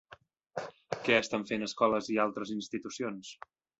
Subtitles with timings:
[1.07, 3.31] Què estan fent escoles i altres institucions?